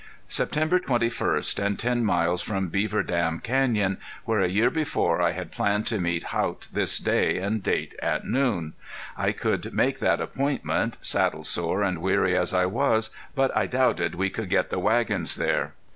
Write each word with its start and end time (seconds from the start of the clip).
September 0.29 0.79
twenty 0.79 1.09
first 1.09 1.59
and 1.59 1.77
ten 1.77 2.03
miles 2.03 2.41
from 2.41 2.69
Beaver 2.69 3.03
Dam 3.03 3.39
Canyon, 3.39 3.97
where 4.25 4.39
a 4.41 4.49
year 4.49 4.71
before 4.71 5.21
I 5.21 5.29
had 5.33 5.51
planned 5.51 5.85
to 5.85 5.99
meet 5.99 6.23
Haught 6.33 6.67
this 6.73 6.97
day 6.97 7.37
and 7.37 7.61
date 7.61 7.93
at 8.01 8.25
noon! 8.25 8.73
I 9.15 9.31
could 9.31 9.71
make 9.75 9.99
that 9.99 10.19
appointment, 10.19 10.97
saddle 11.01 11.43
sore 11.43 11.83
and 11.83 11.99
weary 12.01 12.35
as 12.35 12.51
I 12.51 12.65
was, 12.65 13.11
but 13.35 13.55
I 13.55 13.67
doubted 13.67 14.15
we 14.15 14.31
could 14.31 14.49
get 14.49 14.71
the 14.71 14.79
wagons 14.79 15.35
there. 15.35 15.73